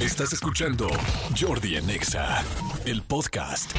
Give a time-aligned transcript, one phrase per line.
[0.00, 0.88] Estás escuchando
[1.38, 2.42] Jordi en Exa,
[2.86, 3.70] el podcast.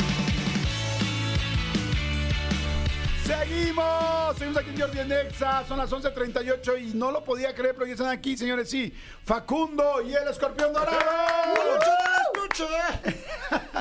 [3.25, 7.73] Seguimos, seguimos aquí en Jordi en Exa, son las 11.38 y no lo podía creer,
[7.73, 8.94] pero ya están aquí, señores, sí,
[9.26, 11.02] Facundo y el escorpión dorado.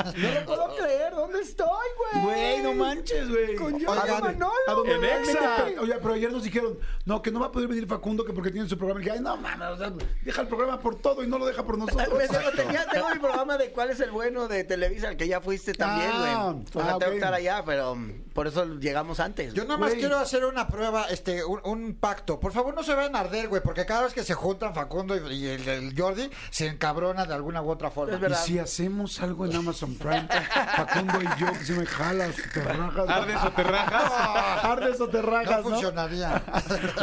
[0.16, 1.66] No lo puedo creer, ¿dónde estoy,
[2.12, 2.24] güey?
[2.24, 3.54] Güey, no manches, güey.
[3.56, 5.66] Con Jordi Oigan, Manolo, ¿a dónde En Exa.
[5.80, 8.50] Oye, pero ayer nos dijeron, no, que no va a poder venir Facundo, que porque
[8.50, 9.00] tiene su programa.
[9.00, 9.92] Y dije, ay, no, mames, o sea,
[10.22, 12.06] deja el programa por todo y no lo deja por nosotros.
[12.08, 15.40] Tengo, tenía- tengo mi programa de cuál es el bueno de Televisa, al que ya
[15.40, 16.30] fuiste también, güey.
[16.30, 17.96] Ah, ah, tengo que estar allá, pero
[18.34, 19.52] por eso llegamos antes.
[19.54, 20.00] Yo nada más Güey.
[20.00, 22.38] quiero hacer una prueba, este, un, un pacto.
[22.40, 25.16] Por favor, no se vayan a arder, güey, porque cada vez que se juntan Facundo
[25.16, 28.12] y, y el, el Jordi, se encabrona de alguna u otra forma.
[28.14, 28.44] Es Y verdad.
[28.44, 30.28] si hacemos algo en Amazon Prime,
[30.76, 33.08] Facundo y yo, que se me jalas, te rajas.
[33.08, 34.12] ¿Ardes o te rajas?
[34.64, 35.70] Ardes o te rajas, ¿no?
[35.70, 36.42] funcionaría.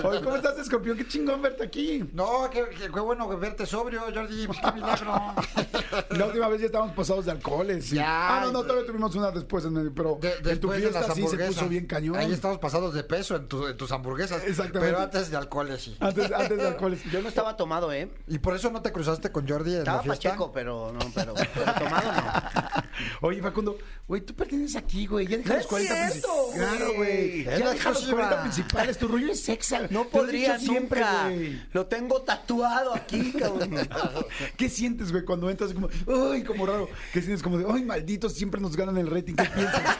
[0.03, 0.97] Oye, ¿cómo estás, escorpión?
[0.97, 2.09] Qué chingón verte aquí.
[2.13, 4.47] No, qué, qué- qué bueno verte sobrio, Jordi.
[4.47, 5.33] pues, qué milagro.
[6.09, 7.85] La última vez ya estábamos pasados de alcoholes.
[7.87, 7.95] sí.
[7.95, 8.37] Ya.
[8.37, 11.13] Ah, no, no, todavía tuvimos una después, en medio, pero De- en tu de fiesta
[11.13, 12.15] sí se puso bien cañón.
[12.17, 14.43] Ahí estamos pasados de peso en, tu- en tus hamburguesas.
[14.43, 14.79] Exactamente.
[14.93, 15.97] Pero antes de alcoholes, sí.
[15.99, 17.03] Antes, antes de alcoholes.
[17.11, 18.11] Yo no estaba tomado, ¿eh?
[18.27, 20.29] ¿Y por eso no te cruzaste con Jordi en Estaba la fiesta?
[20.29, 22.76] pacheco, pero no, pero, pero tomado no.
[23.21, 25.27] Oye, Facundo, güey, tú perteneces aquí, güey.
[25.27, 26.77] Ya deja los es 40 cierto, principales.
[26.77, 27.43] Claro, güey.
[27.43, 28.11] Ya deja los exclusiva.
[28.13, 28.97] 40 principales.
[28.97, 29.87] Tu rollo es sexa.
[29.89, 31.61] No podría siempre, güey.
[31.73, 33.75] Lo tengo tatuado aquí, cabrón.
[34.57, 35.89] ¿Qué sientes, güey, cuando entras como,
[36.31, 36.89] ay, como raro?
[37.13, 39.35] ¿Qué sientes como de, ay, malditos, siempre nos ganan el rating?
[39.35, 39.97] ¿Qué piensas?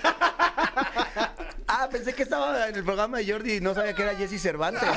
[1.88, 4.42] Ah, pensé que estaba en el programa de Jordi y no sabía que era Jesse
[4.42, 4.82] Cervantes.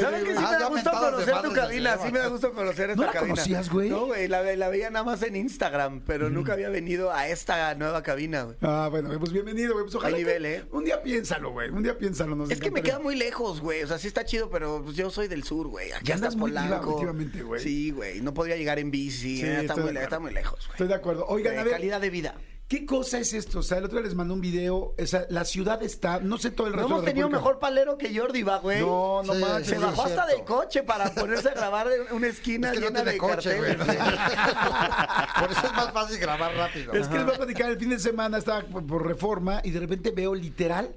[0.00, 1.96] ¿Sabes que sí ah, me da gusto conocer tu cabina?
[2.04, 3.34] Sí me da gusto conocer esta ¿No la cabina.
[3.34, 3.88] conocías, güey?
[3.88, 7.74] No, güey, la, la veía nada más en Instagram, pero nunca había venido a esta
[7.76, 8.56] nueva cabina, güey.
[8.60, 9.84] Ah, bueno, pues bienvenido, güey.
[9.84, 10.64] Pues ojalá Hay que- nivel, ¿eh?
[10.72, 11.70] Un día piénsalo, güey.
[11.70, 12.36] Un día piénsalo.
[12.36, 13.82] nos Es que me queda muy lejos, güey.
[13.82, 15.92] O sea, sí está chido, pero pues, yo soy del sur, güey.
[15.92, 17.00] Aquí Ya diva Polanco.
[17.46, 17.60] güey.
[17.62, 18.20] Sí, güey.
[18.20, 19.38] No podría llegar en bici.
[19.38, 20.72] Sí, eh, está, muy, está lejos, güey.
[20.72, 21.24] Estoy de acuerdo.
[21.26, 22.34] Oigan, Eh, a ver, calidad de vida.
[22.68, 23.60] ¿Qué cosa es esto?
[23.60, 24.94] O sea, el otro día les mandé un video.
[25.00, 27.28] O sea, la ciudad está, no sé todo el No resto hemos de la tenido
[27.28, 27.48] República.
[27.48, 28.80] mejor palero que Jordi, va, güey.
[28.80, 29.68] No, no Sí, manches.
[29.68, 30.36] Se sí, bajó es hasta cierto.
[30.36, 33.18] del coche para ponerse a grabar en una esquina Es que no llena tiene de
[33.18, 33.76] coche, güey.
[33.76, 33.96] carteles.
[35.40, 36.92] Por eso es más fácil grabar rápido.
[36.92, 39.70] Es que les voy a platicar, el fin de semana estaba por, por reforma y
[39.70, 40.94] de repente veo literal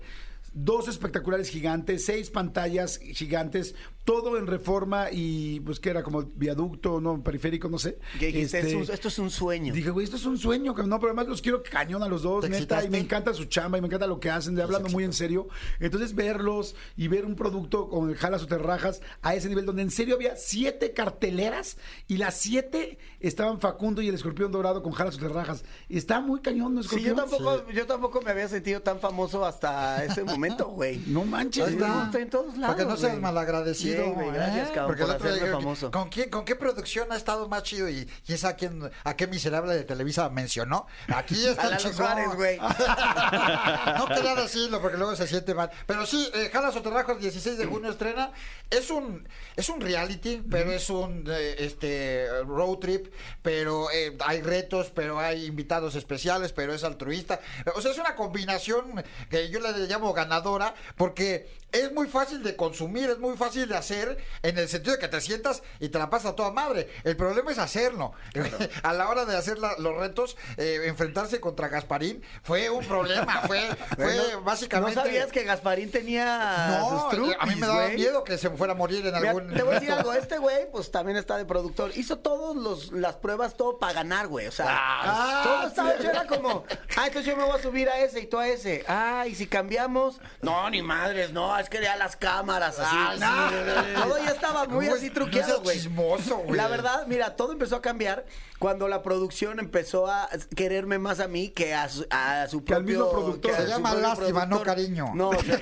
[0.51, 3.75] dos espectaculares gigantes, seis pantallas gigantes,
[4.05, 7.99] todo en reforma y pues que era como viaducto, no, periférico, no sé.
[8.19, 9.71] Este, Es un- esto es un sueño.
[9.73, 12.41] Dije, güey, esto es un sueño, no, pero además los quiero cañón a los dos,
[12.41, 12.89] ¿Te neta, y excitaste?
[12.89, 15.47] me encanta su chamba y me encanta lo que hacen, de hablando muy en serio.
[15.79, 19.65] Entonces, verlos y ver un producto con el Jalas o te rajas a ese nivel,
[19.65, 21.77] donde en serio había siete carteleras
[22.07, 25.63] y las siete estaban Facundo y el escorpión dorado con Jalas o te rajas.
[25.87, 27.15] Está muy cañón, ¿no, Sí, escorpión?
[27.15, 30.99] yo tampoco, yo tampoco me había sentido tan famoso hasta ese momento, güey.
[31.07, 31.89] No manches, Ahí güey.
[31.89, 32.19] está.
[32.19, 32.75] En todos lados.
[32.75, 33.21] Para que no seas güey.
[33.21, 33.98] malagradecido.
[33.99, 34.71] Güey, gracias, ¿eh?
[34.73, 35.91] cabrón, Porque el por otro día famoso.
[35.91, 37.89] ¿con qué, ¿Con qué producción ha estado más chido?
[37.89, 40.87] Y quién sabe a, quién, a qué miserable de Televisa mencionó.
[41.13, 41.95] Aquí está A el chingón.
[41.97, 42.57] Suárez, güey.
[43.97, 45.69] no quería decirlo porque luego se siente mal.
[45.85, 48.31] Pero sí, eh, Jalas o Terrajos, 16 de junio estrena.
[48.69, 53.13] Es un, es un reality, pero es un eh, este road trip.
[53.41, 57.39] Pero eh, hay retos, pero hay invitados especiales, pero es altruista.
[57.75, 62.55] O sea, es una combinación que yo le llamo ganadora porque es muy fácil de
[62.55, 65.97] consumir, es muy fácil de hacer en el sentido de que te sientas y te
[65.99, 66.89] la pasas a toda madre.
[67.03, 68.13] El problema es hacerlo.
[68.83, 73.41] a la hora de hacer la- los retos, eh, enfrentarse contra Gasparín fue un problema.
[73.47, 73.67] Fue,
[74.43, 74.95] básicamente.
[74.95, 78.73] ¿No sabías que Gasparín tenía No, sus a mí me daba miedo que se fuera
[78.73, 79.53] a morir en Mira, algún.
[79.53, 81.91] te voy a decir algo, este güey, pues también está de productor.
[81.95, 84.47] Hizo todas las pruebas, todo para ganar, güey.
[84.47, 86.63] O sea, Ah, todo estaba hecho, era como,
[86.97, 88.83] ah, entonces yo me voy a subir a ese y tú a ese.
[88.87, 92.95] Ah, y si cambiamos, no, ni madres, no, es que ya las cámaras, así.
[92.97, 93.68] Ah, sí, no.
[93.95, 95.77] Todo ya estaba muy ¿Cómo así truqueado, güey.
[95.77, 96.55] chismoso, güey.
[96.57, 98.25] La verdad, mira, todo empezó a cambiar
[98.59, 102.73] cuando la producción empezó a quererme más a mí que a su, a su Que
[102.75, 103.05] al propio...
[103.05, 103.51] mismo productor.
[103.51, 105.11] que Se llama lástima, no cariño.
[105.15, 105.59] No, o sea,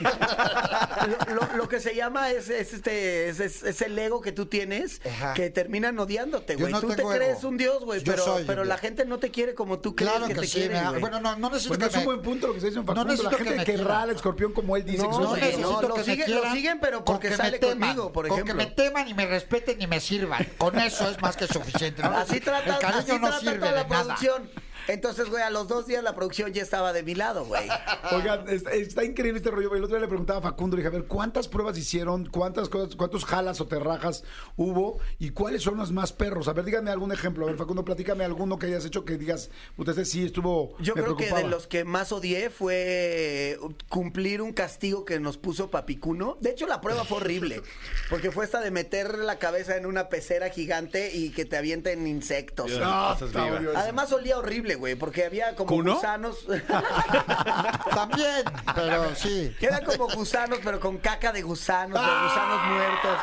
[1.29, 4.31] lo, lo- lo que se llama es, es este es, es- es el ego que
[4.31, 5.33] tú tienes Ajá.
[5.33, 6.71] que terminan odiándote, güey.
[6.71, 7.49] no tú te crees ego.
[7.49, 10.27] un dios, güey, pero, soy pero la gente no te quiere como tú crees Claro
[10.27, 10.57] que, que, te sí.
[10.59, 12.61] quieren, me- bueno, no, no necesito Pues no que es un buen punto lo que
[12.61, 13.87] se dice en No necesito la que gente me que quieran.
[13.87, 15.03] rala al escorpión como él dice.
[15.03, 15.79] No, que no, lo necesito
[16.25, 18.57] que lo quieran siguen, pero con porque sale teman, conmigo, por Con ejemplo.
[18.57, 20.45] que me teman y me respeten y me sirvan.
[20.57, 22.01] Con eso es más que suficiente.
[22.01, 22.09] ¿no?
[22.17, 24.03] Así trata, El cariño así no sirve toda la de nada.
[24.03, 24.49] producción.
[24.87, 27.67] Entonces, güey, a los dos días la producción ya estaba de mi lado, güey.
[28.11, 29.73] Oigan, está, está increíble este rollo.
[29.75, 32.25] El otro día le preguntaba a Facundo, le dije, a ver, ¿cuántas pruebas hicieron?
[32.27, 34.23] ¿Cuántas cosas, cuántos jalas o terrajas
[34.55, 34.99] hubo?
[35.19, 36.47] ¿Y cuáles son los más perros?
[36.47, 37.45] A ver, díganme algún ejemplo.
[37.45, 40.77] A ver, Facundo, platícame alguno que hayas hecho que digas, puta, este sí estuvo.
[40.79, 41.49] Yo me creo que de preocupaba".
[41.55, 43.57] los que más odié fue
[43.89, 46.37] cumplir un castigo que nos puso Papicuno.
[46.39, 47.61] De hecho, la prueba fue horrible,
[48.09, 52.07] porque fue esta de meter la cabeza en una pecera gigante y que te avienten
[52.07, 52.67] insectos.
[52.67, 52.79] Dios.
[52.79, 53.29] No, eso.
[53.75, 55.95] Además olía horrible, güey, porque había como ¿Cuno?
[55.95, 56.45] gusanos.
[57.93, 58.43] También,
[58.75, 59.55] pero sí.
[59.61, 63.17] Eran como gusanos, pero con caca de gusanos, de gusanos muertos.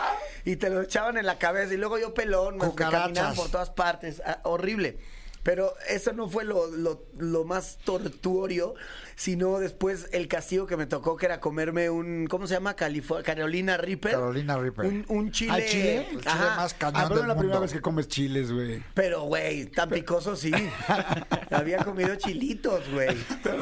[0.45, 1.75] Y te lo echaban en la cabeza.
[1.75, 4.23] Y luego yo pelón, me caminaban por todas partes.
[4.27, 4.99] Ah, horrible.
[5.43, 8.75] Pero eso no fue lo, lo- lo más tortuorio,
[9.17, 12.77] sino después el castigo que me tocó, que era comerme un, ¿cómo se llama?
[12.77, 14.13] Califo- Carolina Reaper.
[14.13, 14.87] Carolina Reaper.
[14.87, 15.53] Un, un chile.
[15.53, 15.97] ¿Ah, chile?
[15.99, 16.57] El chile Ajá.
[16.57, 18.83] más cañón Ah, pero del es la primera vez que comes chiles, güey.
[18.95, 20.53] Pero, güey, tan picoso sí.
[21.51, 23.17] Había comido chilitos, güey.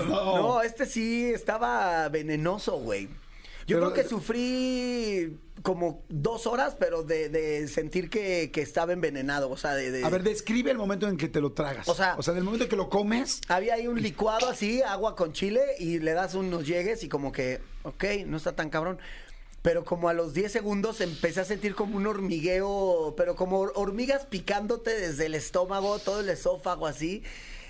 [0.09, 0.37] no.
[0.39, 3.09] No, este sí estaba venenoso, güey.
[3.67, 8.93] Yo Pero- creo que sufrí como dos horas, pero de, de sentir que, que estaba
[8.93, 9.49] envenenado.
[9.51, 11.89] O sea, de, de- A ver, describe el momento en que te lo tragas.
[11.89, 13.41] O sea- o sea, del momento en que lo comes.
[13.49, 17.31] Había ahí un licuado así, agua con chile, y le das unos llegues y como
[17.33, 18.99] que, ok, no está tan cabrón.
[19.63, 23.73] Pero como a los 10 segundos empecé a sentir como un hormigueo, pero como hor-
[23.77, 27.23] hormigas picándote desde el estómago, todo el esófago así,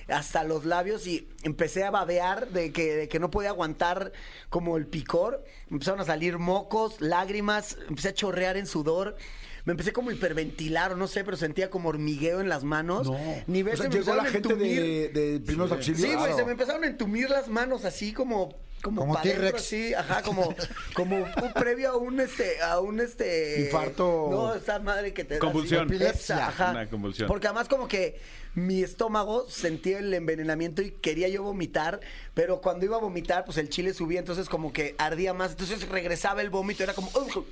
[0.08, 4.12] hasta los labios y empecé a babear de que, de que no podía aguantar
[4.48, 5.44] como el picor.
[5.68, 9.16] Me empezaron a salir mocos, lágrimas, empecé a chorrear en sudor.
[9.64, 13.06] Me empecé como a hiperventilar o no sé, pero sentía como hormigueo en las manos.
[13.08, 13.16] No.
[13.46, 15.12] Nivel o sea, se llegó la empezaron a gente entumir.
[15.12, 16.00] de, de primeros auxilios.
[16.00, 16.36] Sí, güey, Claro.
[16.36, 19.54] se me empezaron a entumir las manos así como como, Como T-Rex.
[19.54, 20.52] así, ajá, como
[20.94, 24.26] como un previo a un este a un este Infarto.
[24.28, 25.84] No, esa madre que te da así, Convulsión.
[25.86, 26.70] epilepsia, ajá.
[26.72, 27.28] Una convulsión.
[27.28, 28.18] Porque además como que
[28.54, 32.00] mi estómago sentía el envenenamiento y quería yo vomitar,
[32.34, 35.88] pero cuando iba a vomitar, pues el chile subía, entonces como que ardía más, entonces
[35.88, 37.46] regresaba el vómito, era como "Ugh,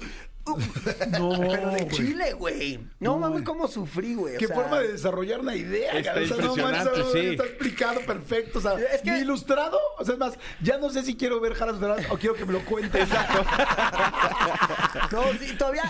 [0.46, 0.62] ugh".
[1.12, 1.88] No, pero de güey.
[1.88, 2.76] chile, güey.
[2.98, 3.44] No, No, mames, güey.
[3.44, 4.36] cómo sufrí, güey.
[4.36, 6.24] o Qué sea, forma de desarrollar una idea, Está cara.
[6.24, 7.26] O sea, no impresionante, manches, sí.
[7.28, 8.58] Está explicado perfecto.
[8.58, 9.78] O sea, Es que- ilustrado.
[9.98, 12.52] O sea, es más, ya no sé si quiero ver Doradas o quiero que me
[12.52, 13.08] lo cuentes.
[15.12, 15.82] No, sí, todavía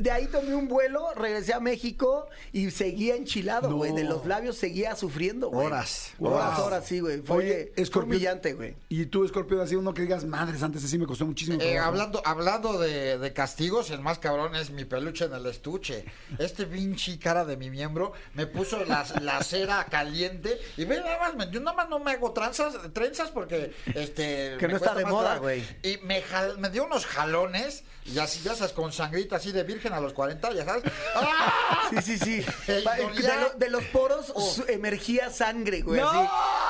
[0.00, 3.76] de ahí tomé un vuelo, regresé a México y seguía enchilado, No.
[3.76, 3.92] güey.
[3.92, 5.66] De los labios seguía sufriendo, güey.
[5.66, 6.12] Horas.
[6.18, 6.66] Horas, Wow.
[6.66, 7.20] horas, sí, güey.
[7.22, 8.16] Fue, Oye, Escorpión.
[8.16, 8.74] humillante, güey.
[8.88, 11.58] Y tú, Escorpión, así uno que digas, madres, antes así me costó muchísimo.
[11.60, 11.88] Eh, trabajo".
[11.88, 16.04] hablando hablando de, de castigos, el más cabrón es mi peluche en el estuche.
[16.38, 21.18] Este pinche cara de mi miembro me puso la, la cera caliente y ve nada
[21.18, 24.94] más, me- yo nada más no me hago tranzas, trenzas porque este Que no está
[24.94, 25.62] de moda, güey.
[25.82, 29.62] Y me, jal- me dio unos jalones y así ya sabes con sangrita así de
[29.62, 30.84] virgen a los 40, ya sabes.
[31.14, 31.52] ¡Ah!
[31.92, 32.46] Sí, sí, sí.
[32.66, 33.36] De, dolía.
[33.40, 34.40] lo- de los poros Oh.
[34.40, 36.00] su- emergía sangre, güey.
[36.00, 36.08] ¡No!
[36.08, 36.28] Así.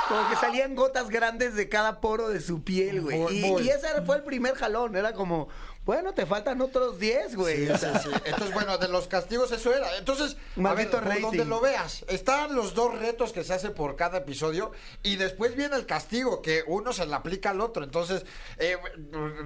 [0.08, 3.18] Como que salían gotas grandes de cada poro de su piel, güey.
[3.18, 3.62] Muy, Y, muy.
[3.62, 4.96] y ese fue el primer jalón.
[4.96, 5.48] Era como,
[5.84, 7.66] bueno, te faltan otros 10, güey.
[7.66, 8.08] Sí, O sí, sea, sí.
[8.24, 9.96] Entonces, bueno, de los castigos eso era.
[9.98, 13.70] Entonces, a ver, Maldito por donde lo veas, están los dos retos que se hace
[13.70, 14.70] por cada episodio
[15.02, 17.82] y después viene el castigo, que uno se le aplica al otro.
[17.82, 18.24] Entonces,
[18.58, 18.76] eh,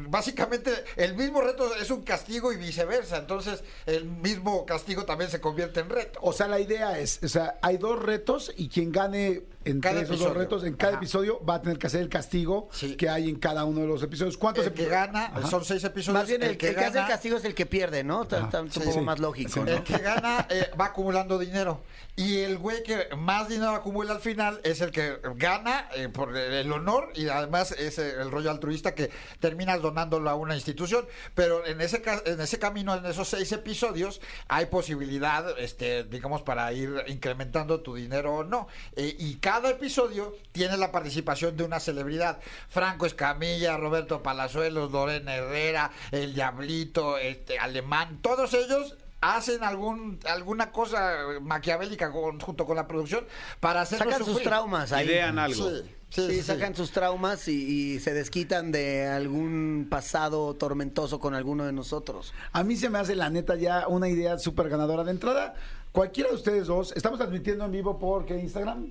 [0.09, 3.17] básicamente, el mismo reto es un castigo y viceversa.
[3.17, 6.19] Entonces, el mismo castigo también se convierte en reto.
[6.23, 10.03] O sea, la idea es, o sea, hay dos retos y quien gane entre Cada
[10.03, 10.99] esos dos retos, en cada Ajá.
[11.03, 12.97] episodio va a tener que hacer el castigo Sí.
[12.97, 14.37] que hay en cada uno de los episodios.
[14.39, 15.47] ¿Cuántos El que gana, Ajá.
[15.49, 16.21] son seis episodios.
[16.21, 18.23] más bien el, que, hace el castigo es el que pierde, ¿no?
[18.23, 19.01] Está, está un sí, poco sí.
[19.01, 19.61] más lógico, Sí.
[19.61, 19.67] ¿no?
[19.69, 21.81] El que gana eh, va acumulando dinero.
[22.19, 26.35] Y el güey que más dinero acumula al final es el que gana eh, por
[26.35, 31.07] el honor y además es el rollo altruista que terminas donándolo a una institución.
[31.35, 36.73] Pero en ese, en ese camino, en esos seis episodios, hay posibilidad, este, digamos, para
[36.73, 38.67] ir incrementando tu dinero o no.
[38.95, 42.41] Eh, y cada episodio tiene la participación de una celebridad.
[42.71, 50.71] Franco Escamilla, Roberto Palazuelos, Lorena Herrera, El Diablito, este, Alemán, todos ellos hacen algún alguna
[50.73, 53.25] cosa maquiavélica con- junto con la producción
[53.61, 55.07] para hacernos Sacan sus traumas ahí.
[55.07, 55.71] Idean algo.
[55.71, 56.43] Sí, Sí, sí, sí, sí.
[56.45, 62.33] sacan sus traumas y, y se desquitan de algún pasado tormentoso con alguno de nosotros.
[62.53, 65.03] A mí se me hace la neta ya una idea súper ganadora.
[65.03, 65.55] De entrada,
[65.91, 68.89] cualquiera de ustedes dos, estamos transmitiendo en vivo por ¿qué Instagram?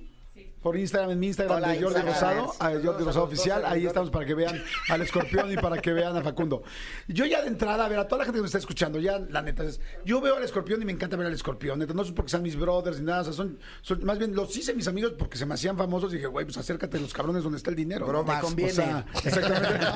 [0.66, 2.38] Por Instagram, en mi Instagram Hola, de Jordi Instagram.
[2.44, 3.64] Rosado, a Jordi Rosado Oficial.
[3.66, 6.64] Ahí estamos para que vean al escorpión y para que vean a Facundo.
[7.06, 9.20] Yo ya de entrada, a ver, a toda la gente que nos está escuchando, ya
[9.20, 11.78] la neta es, yo veo al escorpión y me encanta ver al escorpión.
[11.78, 14.34] Neta, no es porque sean mis brothers ni nada, o sea, son, son- más bien
[14.34, 17.00] los hice mis amigos porque se me hacían famosos y dije, güey, pues acércate a
[17.00, 18.10] los cabrones donde está el dinero.
[18.12, 18.24] ¿no?
[18.24, 18.72] Te conviene.
[18.72, 19.86] O sea, exactamente.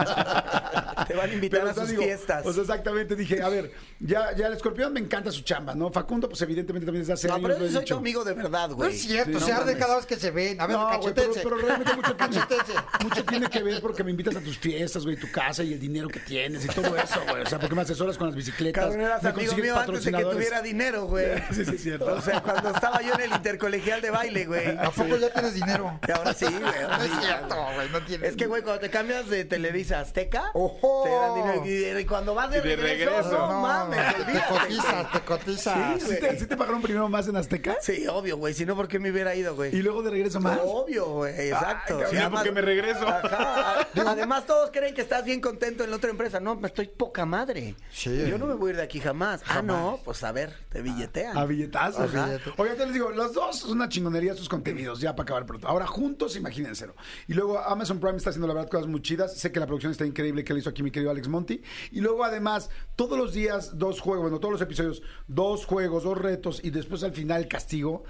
[1.08, 2.44] Te van a invitar Pero, a sus digo, fiestas.
[2.44, 5.90] Sea, exactamente, dije, a ver, ya, ya el escorpión me encanta su chamba, ¿no?
[5.90, 7.96] Facundo, pues evidentemente también desde hace No, años pero lo he yo soy tu dicho.
[7.98, 8.94] amigo de verdad, No güey.
[8.94, 10.59] es cierto, Sí, se no arde cada vez que se ven.
[10.60, 12.72] A ver, No, güey, pero, pero realmente mucho tiene, Cachetense.
[13.02, 15.80] mucho tiene que ver porque me invitas a tus fiestas, güey, tu casa y el
[15.80, 17.42] dinero que tienes y todo eso, güey.
[17.42, 18.84] O sea, porque me asesoras con las bicicletas.
[18.84, 21.40] Cabrón, eras me amigo mío antes de que tuviera dinero, güey.
[21.50, 22.14] Sí, sí, es cierto.
[22.14, 24.76] O sea, cuando estaba yo en el intercolegial de baile, güey.
[24.78, 25.98] ¿A poco ya tienes dinero?
[26.06, 26.60] Y ahora sí, güey.
[26.60, 28.30] No es sí, cierto, güey, no tienes.
[28.30, 31.02] Es que, güey, cuando te cambias de Televisa a Azteca, ¡Ojo!
[31.04, 32.00] te dan dinero.
[32.00, 33.30] Y, cuando vas de, Y de regreso, regreso.
[33.48, 34.48] no, mames, te olvídate.
[34.60, 36.00] cotizas, te cotizas.
[36.02, 37.76] Sí, ¿Sí te, sí te pagaron primero más en Azteca?
[37.80, 38.54] Sí, obvio, güey.
[38.54, 39.74] Si no, ¿por qué me hubiera ido, güey?
[39.74, 40.49] Y luego de regreso más.
[40.62, 41.98] Obvio, güey, exacto.
[41.98, 43.06] Ay, además- porque me regreso.
[43.06, 43.86] Ajá.
[44.10, 46.40] Además, todos creen que estás bien contento en la otra empresa.
[46.40, 47.74] No, me estoy poca madre.
[47.92, 48.26] Sí.
[48.28, 49.42] Yo no me voy a ir de aquí jamás.
[49.46, 51.36] Ah, no, pues a ver, te billetean.
[51.36, 52.10] A billetazos.
[52.56, 55.68] Oigan, te les digo, los dos son una chingonería sus contenidos, ya para acabar pronto.
[55.68, 56.94] Ahora, juntos, imagínenselo.
[57.28, 59.36] Y luego Amazon Prime está haciendo, la verdad, cosas muy chidas.
[59.36, 61.62] Sé que la producción está increíble que le hizo aquí mi querido Alex Monty.
[61.92, 66.16] Y luego, además, todos los días, dos juegos, bueno, todos los episodios, dos juegos, dos
[66.18, 68.04] retos y después al final castigo.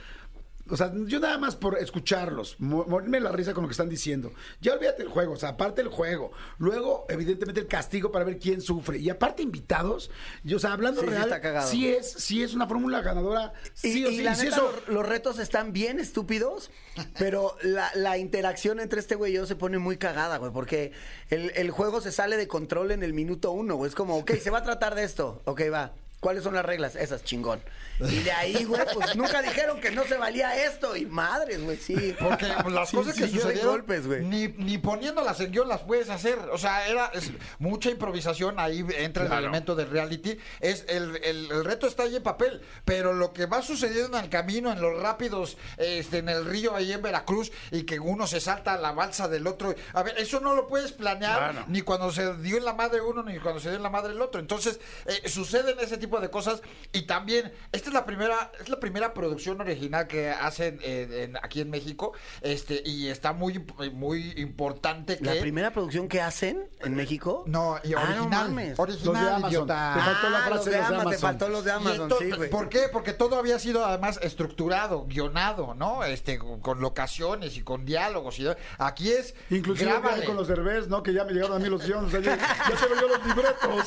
[0.70, 3.88] O sea, yo nada más por escucharlos, mo- morirme la risa con lo que están
[3.88, 4.32] diciendo.
[4.60, 6.32] Ya olvídate el juego, o sea, aparte el juego.
[6.58, 8.98] Luego, evidentemente, el castigo para ver quién sufre.
[8.98, 10.10] Y aparte, invitados.
[10.44, 11.68] Y, o sea, hablando Sí, sí real, está cagado.
[11.70, 13.52] sí es, sí es una fórmula ganadora.
[13.82, 14.22] Y, Sí o y sí.
[14.22, 16.70] la Y neta, eso- los, los retos están bien estúpidos,
[17.18, 20.92] pero la, la interacción entre este güey y yo se pone muy cagada, güey, porque
[21.30, 23.88] el, el juego se sale de control en el minuto uno, güey.
[23.88, 25.42] Es como, ok, se va a tratar de esto.
[25.44, 25.92] Ok, va.
[26.20, 26.96] ¿Cuáles son las reglas?
[26.96, 27.62] Esas, chingón.
[27.98, 30.94] Y de ahí, güey, pues nunca dijeron que no se valía esto.
[30.96, 32.14] Y madres, güey, sí.
[32.20, 34.22] Porque pues, las Sí, cosas sí, que sucedieron, golpes, güey.
[34.24, 36.38] ni, ni poniéndolas en guion las puedes hacer.
[36.52, 40.38] O sea, era es mucha improvisación, ahí entra el elemento del reality.
[40.60, 44.24] Es el, el- el reto está ahí en papel, pero lo que va sucediendo en
[44.24, 48.26] el camino, en los rápidos, este, en el río ahí en Veracruz, y que uno
[48.26, 49.74] se salta a la balsa del otro.
[49.94, 51.64] A ver, eso no lo puedes planear Claro.
[51.68, 54.12] ni cuando se dio en la madre uno, ni cuando se dio en la madre
[54.12, 54.38] el otro.
[54.40, 56.62] Entonces, eh, suceden ese tipo de cosas.
[56.92, 61.36] Y también, esta es la primera, es la primera producción original que hacen eh, en-
[61.36, 62.12] aquí en México.
[62.40, 65.24] Este, y está muy, muy importante que.
[65.24, 67.44] La primera producción que hacen en México.
[67.46, 68.46] No, y Ah, no original.
[68.54, 69.50] Los de original, Amazon.
[69.50, 69.92] idiota.
[69.94, 71.72] Te faltó la Ah, frase los de de los de Amazon, te faltó los de
[71.72, 72.50] Amazon, entonces, sí, güey.
[72.50, 72.88] ¿Por qué?
[72.90, 76.02] Porque todo había sido además estructurado, guionado, ¿no?
[76.04, 78.38] Este, con locaciones y con diálogos.
[78.38, 78.46] Y,
[78.78, 79.34] aquí es.
[79.50, 79.92] Inclusive
[80.26, 81.02] con los derbés, ¿no?
[81.02, 82.08] Que ya me llegaron a mí los guiones.
[82.08, 83.86] o sea, ya, ya tengo yo los libretos.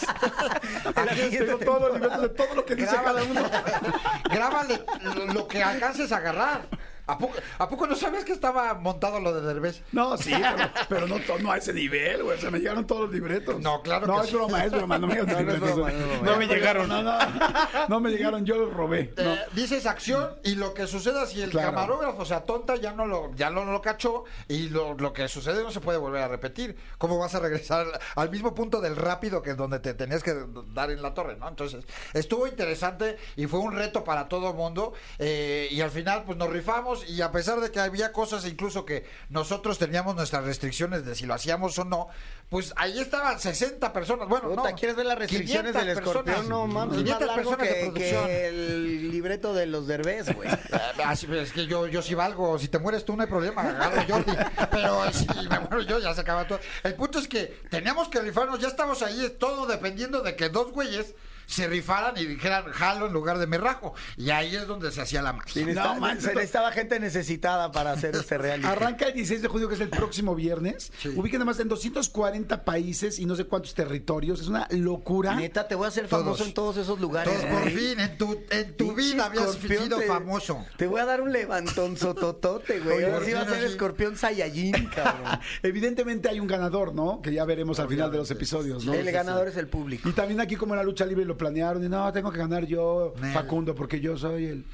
[0.96, 3.42] Aquí tengo todos los libretos de todo lo que dice cada uno.
[4.32, 6.62] Grábale lo- lo que alcances a agarrar.
[7.06, 9.82] ¿A poco, ¿A poco no sabes que estaba montado lo de Derbez?
[9.92, 12.38] No, sí, pero, pero no, no a ese nivel, güey.
[12.38, 13.60] O sea, me llegaron todos los libretos.
[13.60, 14.98] No, claro No, que es broma, es broma.
[14.98, 15.76] No me llegaron No, no es libretos.
[15.76, 16.32] broma, no es broma.
[16.32, 16.88] No me llegaron.
[16.88, 17.18] No, no,
[17.90, 19.14] no me llegaron, yo los robé.
[19.18, 21.74] Eh, dices acción y lo que suceda si el Claro.
[21.74, 25.62] camarógrafo se atonta ya no lo ya no lo cachó y lo, lo que sucede
[25.62, 26.78] no se puede volver a repetir.
[26.98, 30.24] ¿Cómo vas a regresar al, al mismo punto del rápido que es donde te tenías
[30.24, 30.34] que
[30.74, 31.50] dar en la torre, no?
[31.50, 36.24] Entonces, estuvo interesante y fue un reto para todo el mundo eh, y al final
[36.26, 40.44] pues nos rifamos y a pesar de que había cosas incluso que nosotros teníamos nuestras
[40.44, 42.08] restricciones de si lo hacíamos o no,
[42.50, 44.28] pues ahí estaban 60 personas.
[44.28, 46.26] Bueno, Puta, no, ¿quieres ver las restricciones 500 del escorpión?
[46.26, 46.50] personas.
[46.50, 48.26] No mames, es más 500 largo personas de que, producción.
[48.28, 50.50] que el libreto de los derbés, güey.
[51.06, 52.60] Así, es que yo, yo sí valgo.
[52.60, 53.62] Si te mueres tú, no hay problema.
[53.62, 54.34] Agarro Jordi.
[54.72, 56.60] Pero si me muero yo, ya se acaba todo.
[56.84, 58.60] El punto es que teníamos que rifarnos.
[58.60, 59.36] Ya estamos ahí.
[59.40, 63.58] Todo dependiendo de que dos güeyes se rifaran y dijeran jalo en lugar de me
[63.58, 63.94] rajo.
[64.18, 65.54] Y ahí es donde se hacía la magia.
[65.54, 68.68] Sí, necesitaba- man, se necesitaba gente necesitada para hacer este reality.
[68.68, 70.92] Arranca el 16 de julio, que es el próximo viernes.
[71.16, 74.42] Ubiquen además en 240 países y no sé cuántos territorios.
[74.42, 75.36] Es una locura.
[75.36, 76.24] Neta, te voy a hacer Todos.
[76.24, 77.34] famoso en todos esos lugares.
[77.34, 77.76] Todos, por güey.
[77.76, 80.66] fin, en tu, en tu vida habías escorpión sido te- famoso.
[80.78, 83.04] Te voy a dar un levantón sototote, güey.
[83.04, 85.40] Ahora sí va a ser escorpión Saiyajin, cabrón.
[85.64, 87.22] Evidentemente hay un ganador, ¿no?
[87.22, 88.94] Que ya veremos al final de los episodios, ¿no?
[88.94, 90.10] El ganador es el público.
[90.10, 92.66] Y también aquí como en la lucha libre lo planearon y no, tengo que ganar
[92.66, 93.34] yo, Nel.
[93.34, 94.66] Facundo, porque yo soy el...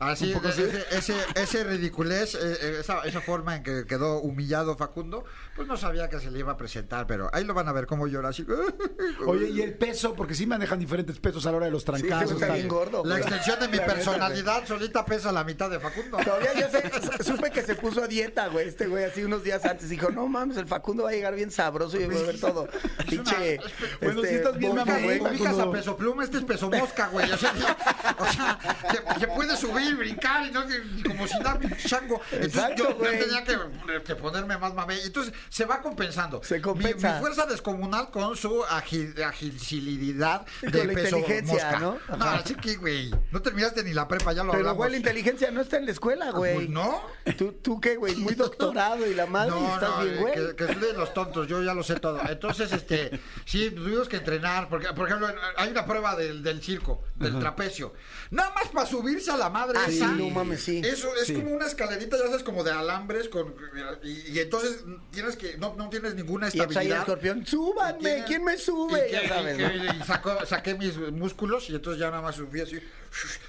[0.00, 0.62] Así, Un poco así.
[0.62, 5.24] ese, ese, ese ridiculez, eh, eh, esa, esa forma en que quedó humillado Facundo,
[5.56, 7.86] pues no sabía que se le iba a presentar, pero ahí lo van a ver
[7.86, 8.46] cómo llora así.
[9.26, 11.86] Oye, y el peso, porque sí manejan diferentes pesos a la hora de los Sí,
[11.86, 12.32] trancazos.
[12.32, 12.56] está tal.
[12.56, 13.04] bien gordo.
[13.04, 16.16] La extensión de mi personalidad solita pesa la mitad de Facundo.
[16.18, 18.68] Todavía yo sé- supe que se puso a dieta, güey.
[18.68, 21.50] Este güey, así unos días antes dijo: No mames, el Facundo va a llegar bien
[21.50, 22.68] sabroso y va a ver todo.
[23.08, 23.58] Pinche.
[24.00, 25.20] Bueno, este, sí estás bien mamón, güey.
[25.20, 27.30] Ubicas a peso pluma, este es peso mosca, güey.
[27.32, 27.52] O sea,
[28.18, 28.58] o sea,
[28.90, 32.20] que, que puede subir salir, brincar y no, y como si nada, chango.
[32.30, 35.00] Entonces Exacto, yo, tenía que, que ponerme más mamé.
[35.02, 36.42] Entonces se va compensando.
[36.42, 37.14] Se compensa.
[37.14, 41.78] Mi, fuerza descomunal con su agi- agilidad Y de con la peso inteligencia, mosca.
[41.80, 41.98] ¿no?
[42.16, 42.34] No, Ajá.
[42.36, 44.76] así que, güey, no terminaste ni la prepa, ya lo Pero, hablamos.
[44.78, 46.54] güey, la inteligencia no está en la escuela, güey.
[46.54, 47.02] Pues, ¿no?
[47.36, 48.16] ¿Tú, ¿Tú qué, güey?
[48.16, 50.34] Muy doctorado y la madre y estás bien, eh, güey.
[50.34, 52.20] que, que soy de los tontos, yo ya lo sé todo.
[52.28, 57.04] Entonces, este, sí, tuvimos que entrenar, porque, por ejemplo, hay una prueba del, del circo,
[57.14, 57.94] del trapecio.
[58.30, 60.80] Nada más para subirse a la madre Ah, sí, no mames, sí.
[60.84, 61.34] Eso es Sí.
[61.34, 63.54] como una escalerita, ya sabes, como de alambres, con,
[64.02, 66.98] y, y entonces tienes que, no, no tienes ninguna Y pues ahí el estabilidad.
[67.00, 69.08] escorpión, Y súbanme, tiene- ¿quién me sube?
[69.08, 72.78] Y, Ya sabes, y y saqué mis músculos y entonces ya nada más subí así.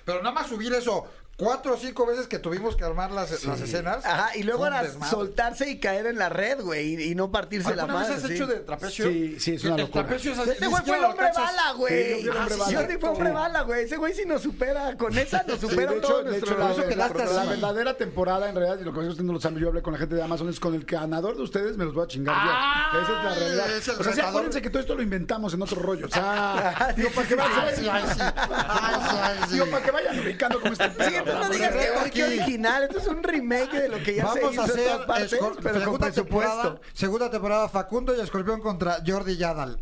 [0.05, 1.07] Pero nada más subir eso
[1.39, 4.05] cuatro o cinco veces que tuvimos que armar las, las escenas.
[4.05, 5.10] Ajá, y luego era desmadre.
[5.10, 8.22] soltarse y caer en la red, güey, y, y no partirse la ¿Alguna vez madre.
[8.24, 8.34] has sí.
[8.36, 9.05] hecho de trapecio?
[9.10, 10.03] Sí, sí, es una El locura.
[10.05, 11.55] trapecio es así, Ese güey fue el hombre alcanzas.
[11.55, 12.22] bala, güey.
[12.22, 12.65] Sí, Ah, bala.
[12.79, 13.34] Jordi fue hombre Sí.
[13.36, 13.84] bala, güey.
[13.86, 16.51] Ese güey si nos supera con esa, nos Sí, supera de hecho, todo de nuestro
[16.55, 19.60] hecho, la, la- la verdadera temporada, en realidad, y lo que ustedes no lo saben,
[19.60, 21.93] yo hablé con la gente de Amazon, es con el ganador de ustedes me los
[21.93, 23.00] voy a chingar Ah, yo.
[23.01, 23.77] Esa es la realidad.
[23.77, 26.08] es o sea, sí, acuérdense que todo esto lo inventamos en otro rollo.
[26.08, 28.19] O sea, digo, para que Ay, vayan, sí, ay, sí.
[28.22, 29.53] Ay, sí, ay, sí.
[29.53, 31.15] digo, para que vayan ubicando como este Sí.
[31.31, 31.71] Entonces no digas
[32.03, 32.83] que aquí- original.
[32.83, 35.05] Esto es un remake de lo que ya se Vamos hizo a en hacer todas
[35.05, 36.24] partes, escor- pero con segunda presupuesto.
[36.57, 39.79] temporada, segunda temporada Facundo y Escorpión contra Jordi Yadal.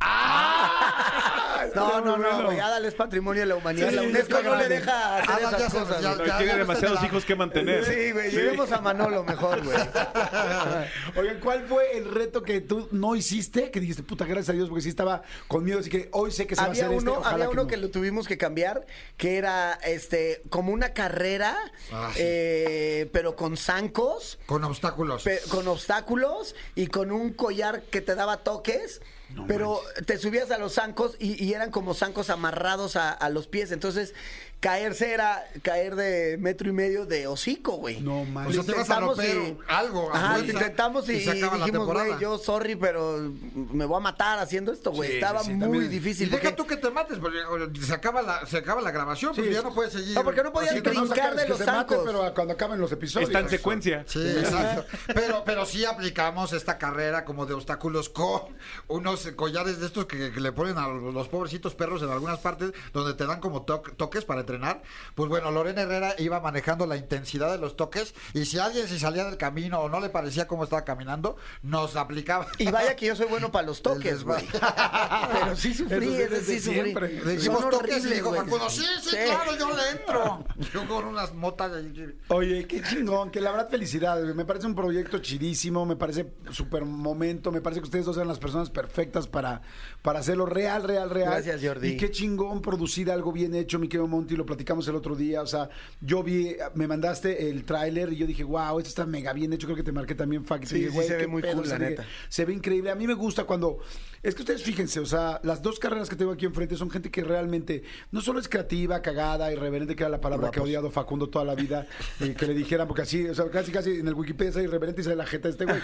[1.75, 2.59] No, no, no, güey.
[2.59, 3.89] Adal es patrimonio de la humanidad.
[3.89, 6.01] Sí, la UNESCO no le deja hacer Adal ya esas se- cosas.
[6.01, 6.27] ya- güey.
[6.27, 7.85] ya- tiene ya demasiados hijos que mantener.
[7.85, 8.31] Sí, güey.
[8.31, 9.77] Llevemos a Manolo mejor, güey.
[11.15, 13.71] Oigan, ¿cuál fue el reto que tú no hiciste?
[13.71, 16.47] Que dijiste, puta, gracias a Dios, porque sí estaba con miedo, así que hoy sé
[16.47, 17.09] que se va a hacer uno, este.
[17.11, 17.67] ojalá había uno no.
[17.67, 18.85] que lo tuvimos que cambiar,
[19.17, 21.55] que era este como una carrera,
[21.91, 22.19] Ah, sí.
[22.21, 25.23] eh, pero con zancos, Con obstáculos.
[25.23, 29.01] pe- con obstáculos y con un collar que te daba toques.
[29.47, 33.47] Pero te subías a los zancos y, y eran como zancos amarrados a, a los
[33.47, 33.71] pies.
[33.71, 34.13] Entonces,
[34.59, 38.01] caerse era caer de metro y medio de hocico, güey.
[38.01, 38.55] No O manches.
[38.55, 40.09] sea, te vas a Intentamos romper y- algo.
[40.13, 44.91] Ajá, fuerza, intentamos y, dijimos, güey, yo sorry, pero me voy a matar haciendo esto,
[44.91, 45.09] güey.
[45.09, 45.83] Sí, Estaba sí, sí, muy también.
[45.85, 46.29] Y difícil.
[46.31, 47.37] deja tú que te mates, porque
[47.81, 50.15] se acaba la, se acaba la grabación, porque ya no puedes seguir.
[50.15, 52.03] No, porque no podías Sí, no brincar sacas, de que los se mate, zancos.
[52.05, 53.29] pero cuando acaben los episodios.
[53.29, 54.03] Está en secuencia.
[54.07, 54.85] Sí, exacto.
[55.13, 58.41] Pero, pero sí aplicamos esta carrera como de obstáculos con
[58.87, 62.71] unos collares de estos que, que le ponen a los pobrecitos perros en algunas partes
[62.93, 64.81] donde te dan como toques para entrenar.
[65.15, 68.97] Pues bueno, Lorena Herrera iba manejando la intensidad de los toques y si alguien se
[68.99, 72.47] salía del camino o no le parecía cómo estaba caminando, nos aplicaba.
[72.57, 74.45] Y vaya que yo soy bueno para los toques, güey.
[75.33, 76.81] Pero sí sufrí, ese sí sufrí.
[76.81, 77.13] siempre.
[77.13, 78.33] Le Son dijimos toques y dijo.
[78.33, 79.15] Facundo, sí, sí, Sí.
[79.25, 80.43] claro, yo le entro.
[80.73, 81.71] Yo con unas motas.
[81.73, 82.13] ahí.
[82.29, 84.35] Oye, qué chingón, que la verdad felicidades, güey.
[84.35, 88.27] me parece un proyecto chidísimo, me parece súper momento, me parece que ustedes dos eran
[88.27, 89.61] las personas perfectas para,
[90.01, 91.31] para hacerlo real, real, real.
[91.31, 91.89] Gracias, Jordi.
[91.89, 95.41] Y qué chingón producir algo bien hecho, mi querido Monty, lo platicamos el otro día,
[95.41, 95.69] o sea,
[96.01, 99.67] yo vi, me mandaste el tráiler y yo dije, wow, esto está mega bien hecho,
[99.67, 101.55] creo que te marqué también, Fac, y Sí, dije, sí "Güey, se ve muy pedo",
[101.57, 102.05] cool, la neta.
[102.29, 103.79] Se ve increíble, a mí me gusta cuando,
[104.23, 107.11] es que ustedes fíjense, o sea, las dos carreras que tengo aquí enfrente son gente
[107.11, 110.91] que realmente no solo es creativa, cagada, irreverente, que era la palabra que ha odiado
[110.91, 111.87] Facundo toda la vida,
[112.19, 115.01] y que le dijeran, porque así, o sea, casi casi en el Wikipedia es irreverente
[115.01, 115.79] y sale la jeta de este güey.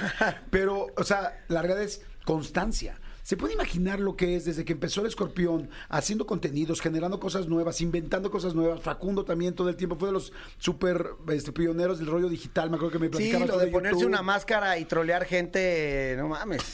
[0.49, 2.99] Pero, o sea, la realidad es constancia.
[3.23, 7.47] ¿Se puede imaginar lo que es desde que empezó el escorpión, haciendo contenidos, generando cosas
[7.47, 8.81] nuevas, inventando cosas nuevas?
[8.81, 12.69] Facundo también todo el tiempo fue de los súper este, pioneros del rollo digital.
[12.69, 14.09] Me acuerdo que me Sí, platicabas lo de ponerse YouTube.
[14.09, 16.61] una máscara y trolear gente, no mames.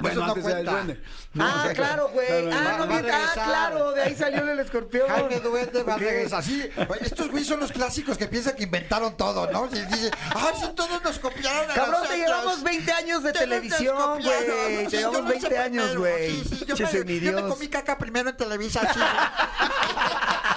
[0.00, 0.70] Bueno, Eso no el cuenta.
[0.70, 1.00] duende.
[1.34, 2.26] No, ah, o sea, claro, güey.
[2.52, 5.06] ah, va- no, va ah, claro, de ahí salió el escorpión.
[5.08, 6.42] Jaime Duende va a regresar.
[6.42, 6.62] Sí,
[7.00, 9.66] estos güeyes son los clásicos que piensan que inventaron todo, ¿no?
[9.66, 11.70] Y dice, ah, sí, todos nos copiaron.
[11.70, 12.16] a Cabrón, te nosotros".
[12.18, 14.74] llevamos 20 años de televisión, copiaron.
[14.74, 14.86] güey.
[14.88, 16.30] Llevamos lo hice 20 años, güey.
[16.30, 18.80] Sí, sí, yo, me, yo me comí caca primero en Televisa.
[18.92, 19.00] sí.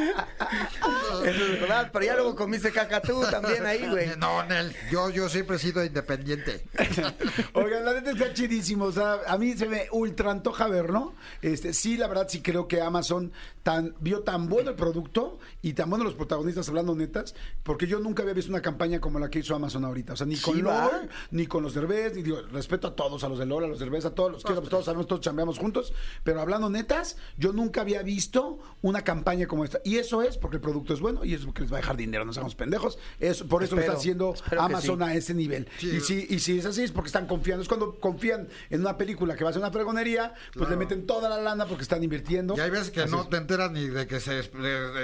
[0.00, 4.10] Eso es verdad, pero ya luego comiste caca tú también ahí, güey.
[4.18, 6.64] No, Nel, yo, yo siempre he sido independiente.
[7.54, 8.86] Oigan, la neta está chidísimo.
[8.86, 11.14] O sea, a mí se me ultra antoja verlo.
[11.42, 13.32] Este, sí, la verdad, sí creo que Amazon
[13.62, 17.98] tan, vio tan bueno el producto y tan bueno los protagonistas hablando netas, porque yo
[18.00, 20.14] nunca había visto una campaña como la que hizo Amazon ahorita.
[20.14, 20.62] O sea, ni con Sí.
[20.62, 23.68] LOL, ni con los Derbez, ni digo, respeto a todos, a los de LOL, a
[23.68, 25.92] los Derbez, a todos los pues, todos sabemos, todos chambeamos juntos,
[26.24, 29.80] pero hablando netas, yo nunca había visto una campaña como esta.
[29.84, 31.24] Y eso es porque el producto es bueno.
[31.24, 32.98] y es lo que les va a dejar dinero, no seamos pendejos.
[33.18, 35.04] Es, por eso lo está haciendo Amazon sí.
[35.04, 35.68] a ese nivel.
[35.80, 37.62] Y, si, y si es así, es porque están confiando.
[37.62, 41.06] Es cuando confían en una película que va a ser una fregonería, pues le meten
[41.06, 42.56] toda la lana porque están invirtiendo.
[42.56, 43.30] Y hay veces que Así no es.
[43.30, 44.40] te enteras ni de que se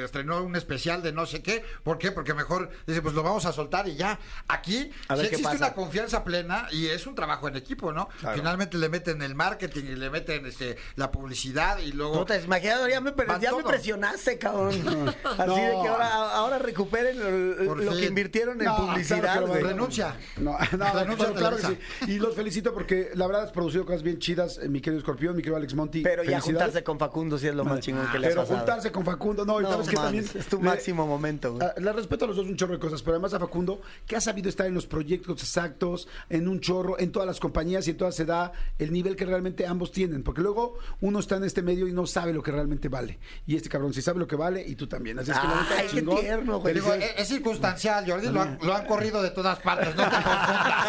[0.05, 1.65] estrenó un especial de no sé qué.
[1.83, 2.13] ¿Por qué?
[2.13, 4.19] Porque mejor dice, pues lo vamos a soltar y ya.
[4.49, 5.67] Aquí A ver sí qué existe pasa.
[5.67, 8.09] una confianza plena y es un trabajo en equipo, ¿no?
[8.21, 8.37] Claro.
[8.37, 12.21] Finalmente le meten el marketing y le meten este, la publicidad y luego...
[12.21, 14.66] Puta, imagínate, ya me, ya me presionaste, cabrón.
[15.25, 15.55] Así No.
[15.57, 18.01] de que ahora, ahora recuperen lo, Por lo fin.
[18.01, 19.63] que invirtieron en No, publicidad, claro que lo güey.
[19.63, 20.17] van a- Renuncia.
[20.39, 21.79] No, no, Renuncia pero a claro que sí.
[22.13, 25.35] Y los felicito porque la verdad has producido cosas bien chidas, eh, mi querido Escorpión,
[25.37, 26.03] mi querido Alex Monti.
[26.03, 26.45] Pero ya Felicidades.
[26.45, 28.59] juntarse con Facundo sí es lo más chingón que le ha Pero pasado.
[28.59, 30.41] juntarse con Facundo, no, y No, sabes que mames, también.
[30.43, 31.67] es tu le- máximo momento, güey.
[31.67, 34.17] Ah, Le respeto a los dos un chorro de cosas, pero además a Facundo, que
[34.17, 37.91] ha sabido estar en los proyectos exactos, en un chorro, en todas las compañías y
[37.91, 40.23] en todas se da el nivel que realmente ambos tienen.
[40.23, 43.19] Porque luego uno está en este medio y no sabe lo que realmente vale.
[43.47, 45.19] Y este cabrón sí sabe lo que vale y tú también.
[45.19, 46.21] Así es que la neta, Ay, qué chingón.
[46.21, 46.75] tierno, güey.
[46.75, 50.11] Digo, es, es circunstancial, Jordi, lo han, lo han corrido de todas partes, no te
[50.11, 50.85] confundas.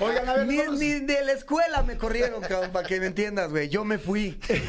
[0.00, 3.06] Oigan, a ver, Ni, vamos- ni de la escuela me corrieron, cabrón, para que me
[3.06, 3.68] entiendas, güey.
[3.68, 4.38] Yo me fui.
[4.48, 4.68] Oigan,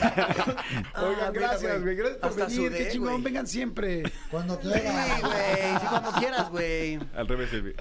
[0.94, 1.96] Ah, mira, gracias, güey.
[1.96, 2.58] Gracias por Hasta venir.
[2.70, 3.24] sudé, Qué chingón, güey.
[3.24, 4.04] vengan siempre.
[4.30, 5.22] Cuando Sí, quieras.
[5.22, 5.80] güey.
[5.80, 7.00] Sí, cuando quieras, güey.
[7.16, 7.76] Al revés, Silvi.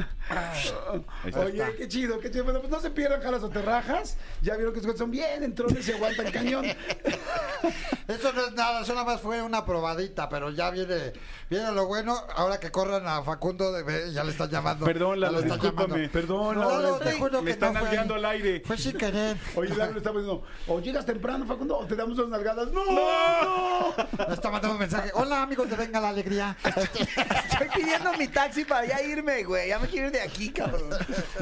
[1.27, 1.41] Está.
[1.41, 2.45] Oye, qué chido, qué chido.
[2.45, 4.17] Bueno, pues no se pierdan jalas o terrajas.
[4.43, 6.65] Ya vieron que estos son bien entrones y aguantan cañón.
[8.09, 11.13] Eso no es nada, eso nada más fue una probadita, pero ya viene,
[11.49, 12.17] viene lo bueno.
[12.35, 14.85] Ahora que corran a Facundo, de- ya le están llamando.
[14.85, 15.89] Perdón, Lalo, lo están discúlpame.
[15.95, 16.13] llamando.
[16.13, 18.63] Perdón, No, Lalo, Lalo, te juro Me que están no al aire.
[18.67, 19.37] Fue sin querer.
[19.55, 22.73] Oye, Lalo le está poniendo, o llegas temprano, Facundo, o te damos unas nalgadas.
[22.73, 22.85] ¡No!
[22.85, 23.90] ¡No!
[24.29, 25.11] Le está mandando un mensaje.
[25.15, 26.57] Hola, amigos de Venga la Alegría.
[26.65, 29.69] Estoy pidiendo mi taxi para ya irme, güey.
[29.69, 30.91] Ya me quiero ir de aquí, cabrón.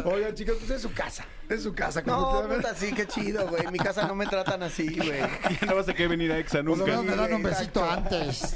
[0.05, 1.25] Oigan, chicos, pues es su casa.
[1.49, 2.03] Es su casa.
[2.05, 3.65] No, puta, sí, qué chido, güey.
[3.65, 5.21] En mi casa no me tratan así, güey.
[5.61, 6.85] Ya no vas a querer venir a Exa lo nunca.
[6.87, 8.55] menos me dan un besito antes.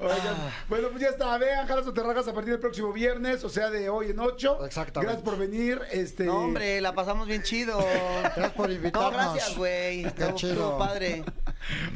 [0.00, 0.50] Oigan, Ah.
[0.68, 1.36] Bueno, pues ya está.
[1.38, 4.64] Vean Jalas o Terrajas a partir del próximo viernes, o sea, de hoy en ocho.
[4.64, 5.12] Exactamente.
[5.14, 5.80] Gracias por venir.
[5.90, 6.24] Este...
[6.24, 7.78] No, hombre, la pasamos bien chido.
[8.22, 9.12] Gracias por No, invitarnos.
[9.12, 10.04] gracias, güey.
[10.04, 10.52] Estuvo, chido.
[10.52, 11.24] estuvo padre.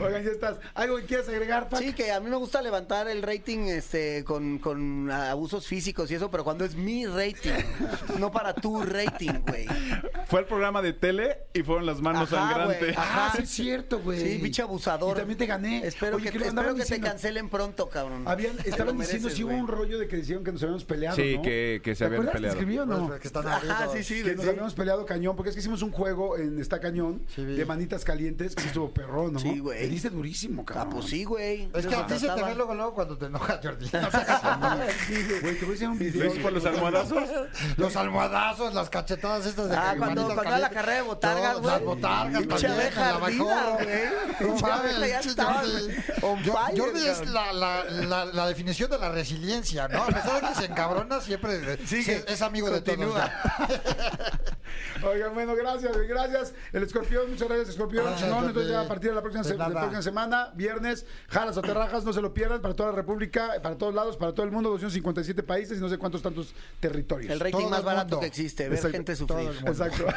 [0.01, 0.57] Oigan, ya estás.
[0.75, 1.81] ¿Algo que quieras agregar, Pac?
[1.81, 6.14] Sí, que a mí me gusta levantar el rating este con, con abusos físicos y
[6.14, 7.51] eso, pero cuando es mi rating,
[8.18, 9.66] no para tu rating, güey.
[10.27, 12.79] Fue al programa de tele y fueron las manos Ajá, sangrantes.
[12.81, 12.94] güey.
[12.96, 13.37] Ah, Ajá.
[13.37, 14.20] sí es cierto, güey.
[14.20, 15.16] Sí, pinche abusador.
[15.16, 15.87] Y también te gané.
[15.87, 17.07] Espero Oye, que, espero te diciendo?
[17.09, 18.25] cancelen pronto, cabrón.
[18.27, 19.61] Habían, Te estaban lo diciendo mereces, si hubo güey.
[19.62, 21.42] un rollo de que decían que nos habíamos peleado, Sí, ¿no?
[21.42, 22.57] que- que se ¿Te habían peleado.
[22.57, 23.07] escribió o no?
[23.09, 24.22] Pues, que están Ajá, sí, sí.
[24.22, 24.51] que nos sí.
[24.51, 27.57] habíamos peleado cañón, porque es que hicimos un juego en Está Cañón Sí, vi.
[27.57, 29.38] de manitas calientes, que sí estuvo perrón, ¿no?
[29.38, 29.81] Sí, güey.
[29.83, 30.90] Le diste durísimo, Ah, cabrón.
[30.90, 31.70] pues sí, güey.
[31.75, 33.88] Es que a ti se te ve luego, luego cuando te enojas, Jordi.
[33.92, 34.77] No
[35.42, 36.42] Güey, te voy a hacer un ¿Lo video.
[36.42, 37.29] por los almohadazos?
[37.77, 41.72] Los almohadazos, las cachetadas estas de Ah, cuando, cuando era la carrera de botargas, güey.
[41.75, 43.38] Las botargas Pinche también, abeja en la güey.
[46.77, 47.07] Jordi.
[47.07, 50.03] es la, la, la, la definición de la resiliencia, ¿no?
[50.03, 52.98] A pesar de que se encabrona, siempre es, es amigo de todos.
[55.03, 56.55] Oigan, bueno, gracias, güey, gracias.
[56.73, 58.05] El escorpión, muchas gracias, escorpión.
[58.05, 61.62] Gracias, entonces ya a partir de la próxima, se- la próxima semana, viernes, jalas o
[61.62, 64.53] terrajas, no se lo pierdan, para toda la República, para todos lados, para todo el
[64.53, 67.31] mundo, 257 países y no sé cuántos tantos territorios.
[67.33, 68.21] El rating Todo más el barato mundo.
[68.21, 68.97] que existe, ver Exacto.
[68.97, 69.51] gente sufrir.
[69.66, 70.07] Exacto.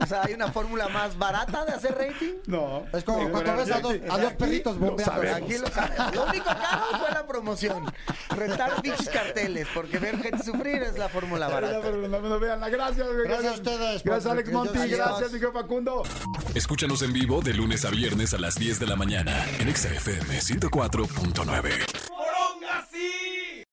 [0.00, 2.34] O sea, ¿hay una fórmula más barata de hacer rating?
[2.46, 2.84] No.
[2.94, 5.20] Es como cuando ves a dos, a dos perritos bombeando.
[5.34, 5.98] Aquí lo sabes.
[6.14, 7.84] Lo único caro fue la promoción.
[8.30, 11.80] Rentar pinches carteles, porque ver gente sufrir es la fórmula No, barata.
[11.82, 12.68] pero no, no, veanla.
[12.70, 14.02] Gracias, güey, gracias a ustedes.
[14.04, 14.78] Gracias, Alex Monti.
[14.88, 16.02] Gracias, Miguel Facundo.
[16.54, 20.40] Escúchanos en vivo de lunes a viernes a las 10 de la mañana en XFM
[20.40, 21.08] 104.9.
[22.08, 23.37] ¡Poronga, sí!